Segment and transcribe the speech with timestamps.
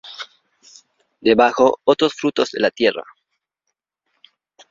[1.19, 3.03] Debajo otros frutos de la tierra.